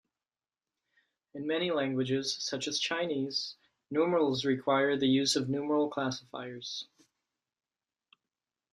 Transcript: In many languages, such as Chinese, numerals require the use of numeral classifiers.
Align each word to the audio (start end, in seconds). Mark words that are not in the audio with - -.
In 1.35 1.45
many 1.45 1.69
languages, 1.69 2.35
such 2.39 2.67
as 2.67 2.79
Chinese, 2.79 3.55
numerals 3.91 4.45
require 4.45 4.97
the 4.97 5.05
use 5.07 5.35
of 5.35 5.47
numeral 5.47 5.89
classifiers. 5.91 6.87